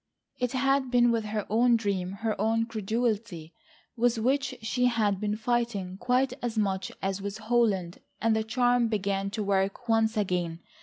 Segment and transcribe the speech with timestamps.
[0.39, 3.53] It had been with her own dream, her own credulity
[3.95, 8.87] with which she had been fighting quite as much as with Holland, and the charm
[8.87, 10.61] began to work once again.